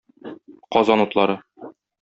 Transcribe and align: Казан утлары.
Казан 0.77 1.05
утлары. 1.05 1.39